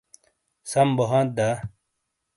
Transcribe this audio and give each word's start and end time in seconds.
سم 0.69 0.89
بو 0.95 1.03
ہانتھ 1.11 1.31
دا؟ 1.37 1.49